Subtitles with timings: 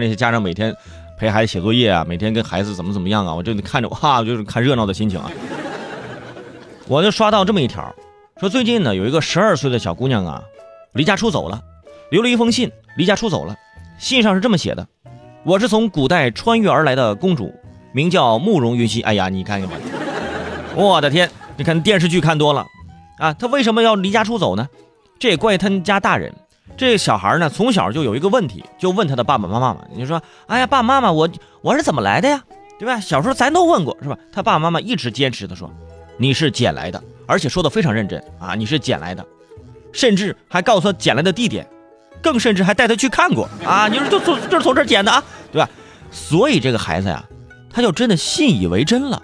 [0.00, 0.74] 那些家长每天
[1.18, 5.30] 陪孩子写作业啊，每天跟孩子怎么怎么样啊，我就看着哇，就是看热闹的心情啊。
[6.88, 7.94] 我就刷到这么一条，
[8.40, 10.42] 说最近呢有一个十二岁的小姑娘啊，
[10.94, 11.60] 离家出走了，
[12.10, 13.54] 留了一封信，离家出走了。
[13.98, 14.88] 信上是这么写的
[15.44, 17.54] ：“我是从古代穿越而来的公主，
[17.92, 19.76] 名叫慕容云溪。”哎呀，你看看吧，
[20.74, 22.64] 我的天，你看电视剧看多了
[23.18, 24.66] 啊，她为什么要离家出走呢？
[25.18, 26.32] 这也怪他们家大人。
[26.76, 29.84] 这小孩呢，从小就有一个问题，就问他的爸爸妈妈嘛。
[29.94, 31.28] 你说，哎呀，爸爸妈妈，我
[31.60, 32.42] 我是怎么来的呀？
[32.78, 32.98] 对吧？
[32.98, 34.18] 小时候咱都问过，是吧？
[34.32, 35.70] 他爸爸妈妈一直坚持的说，
[36.16, 39.24] 你是捡来的，而且说的非常认真啊，你是捡来的，
[39.92, 41.64] 甚至还告诉他捡来的地点，
[42.20, 43.86] 更甚至还带他去看过啊。
[43.86, 45.68] 你说就从就是从这捡的啊，对吧？
[46.10, 47.22] 所以这个孩子呀，
[47.70, 49.22] 他就真的信以为真了，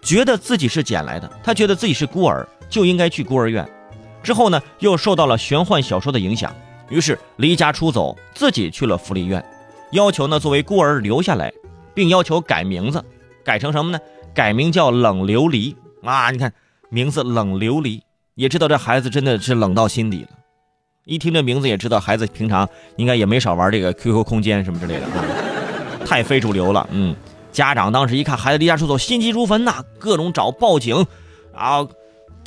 [0.00, 3.68] 觉得自己是捡来的，他觉得自己是孤儿，就应该去孤儿院。
[4.22, 6.54] 之后呢，又受到了玄幻小说的影响。
[6.88, 9.44] 于是离家出走，自己去了福利院，
[9.90, 11.52] 要求呢作为孤儿留下来，
[11.94, 13.04] 并要求改名字，
[13.44, 13.98] 改成什么呢？
[14.32, 16.30] 改名叫冷琉璃啊！
[16.30, 16.52] 你看
[16.88, 18.00] 名字冷琉璃，
[18.34, 20.28] 也知道这孩子真的是冷到心底了。
[21.04, 25.24] 一听这名字也知道孩子平常应该也没少玩这个 QQ 空间什么之类的啊，
[26.06, 26.88] 太非主流了。
[26.92, 27.14] 嗯，
[27.50, 31.06] 家长当时一看孩子离家出走，心急如焚呐，各种找报警，
[31.52, 31.90] 然后。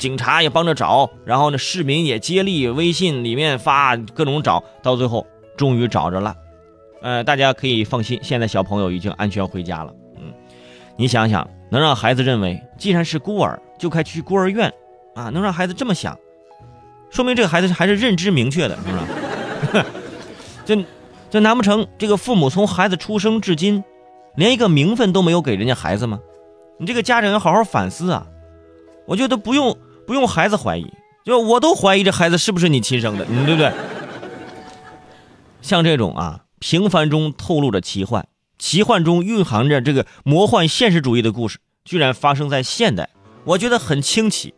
[0.00, 5.26] 警察也帮着找，然后呢，市民也接力，微信里面发各种找，到最后
[5.58, 6.34] 终于找着了。
[7.02, 9.92] 呃，大家可以放心，现在小朋友已经安全回家了。
[10.16, 10.32] 嗯，
[10.96, 14.72] 你想想，能让孩子认为既然是孤儿，就该去孤儿院
[15.14, 16.18] 啊，能让孩子这么想，
[17.10, 19.86] 说明这个孩子还是认知明确的，是吧？
[20.64, 20.82] 就
[21.28, 23.84] 就难不成这个父母从孩子出生至今，
[24.34, 26.18] 连一个名分都没有给人家孩子吗？
[26.78, 28.26] 你这个家长要好好反思啊！
[29.04, 29.76] 我觉得不用。
[30.10, 30.92] 不用孩子怀疑，
[31.24, 33.70] 就我都怀疑这孩子是不是你亲生的，嗯，对不对？
[35.62, 38.26] 像这种啊，平凡中透露着奇幻，
[38.58, 43.08] 奇幻中蕴含着这个魔幻现实主义的故事，居然发生在现代，
[43.44, 44.52] 我觉得很清奇。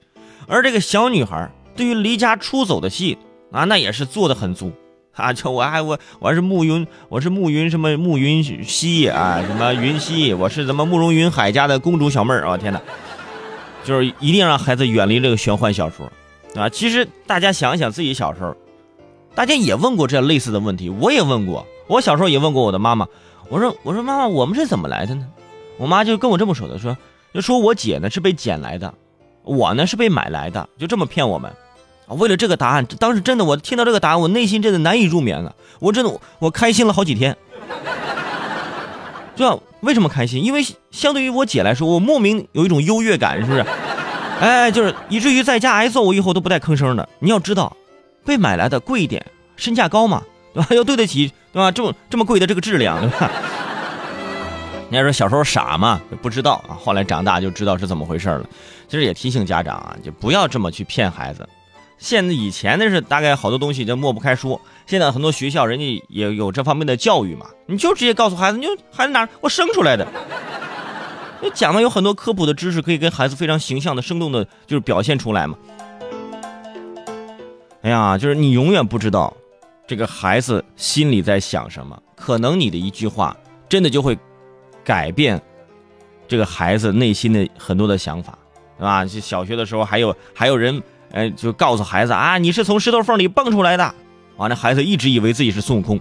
[0.47, 3.19] 而这个小女孩对于离家出走的戏
[3.51, 4.73] 啊，那也是做的很足
[5.13, 5.35] 啊。
[5.35, 12.57] 就我还我我是慕云，我是慕云什么慕云溪啊，什么云溪，我是什么慕容云海家的公主小妹儿啊！
[12.57, 12.81] 天哪！
[13.85, 16.11] 就是一定让孩子远离这个玄幻小说，
[16.55, 18.55] 啊，其实大家想一想自己小时候，
[19.35, 23.07] 大家也问过这样类似的问题，我也问过，我小时候也问过我的妈妈，
[23.49, 25.27] 我说我说妈妈，我们是怎么来的呢？
[25.79, 26.97] 我妈就跟我这么说的，说
[27.35, 28.95] 就说我姐呢是被捡来的，
[29.43, 31.51] 我呢是被买来的，就这么骗我们。
[32.09, 37.37] 为了这个答案，当时真的我听到这个答案，我内心真的难以入眠了，我真的我开心了好几天。
[39.35, 40.45] 这为什么开心？
[40.45, 43.65] 因为相对于我姐来说，我莫名有一种优越感，是不是？
[44.41, 47.09] 哎，就是以至于在家挨揍，我以后都不带吭声的。
[47.21, 47.77] 你要知道，
[48.25, 49.25] 被买来的贵一点，
[49.57, 50.23] 身价高嘛，
[50.53, 50.69] 对吧？
[50.75, 51.71] 要对得起，对吧？
[51.71, 53.31] 这么这么贵的这个质量，对吧？
[54.91, 58.45] 你要说小时候傻嘛，不知道啊，后来长大就知道是怎么回事了。
[58.89, 61.49] 其实也提醒家长啊，就不要这么去骗孩子。
[62.03, 70.05] 现在以前的是大概好多东西就抹不开说，现在很多学校人家也有这方面的教育嘛，你就直接告诉孩子，你就孩子哪我生出来的，
[71.41, 75.57] 你讲的有很多科普的知识，可以跟孩子非常形象的、生动的，就是表现出来嘛。
[77.83, 79.33] 哎呀，就是你永远不知道
[79.87, 83.37] 这个孩子心里在想什么，可能你的一句话
[83.69, 84.19] 真的就会
[84.83, 85.41] 改变
[86.27, 88.37] 这个孩子内心的很多的想法，
[88.77, 89.05] 是吧？
[89.05, 90.83] 就小学的时候还有还有人。
[91.13, 93.95] 哎，就告诉孩子啊，你是从石头缝里蹦出来的。
[94.37, 96.01] 完了，孩子一直以为自己是孙悟空。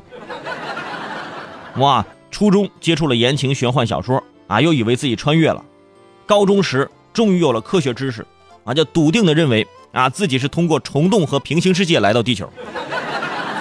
[1.75, 5.63] 哇，初中接触了言情玄幻小说啊，又以为自己穿越了。
[6.25, 8.25] 高中时终于有了科学知识
[8.63, 12.49] 啊，就笃定的认为啊，自己是通过虫洞和平行世界来到地球。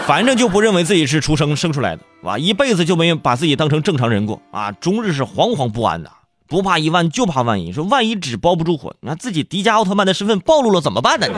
[0.07, 6.11] 反正就不认为自己是出生生出来的，哇，一辈子就没把自己当成正常人过啊，终日是惶惶不安的。
[6.51, 11.29] 不怕一万就怕万一，说万一纸包不住火，那自己迪迦奥特曼的身份暴露了怎么办呢？
[11.29, 11.35] 你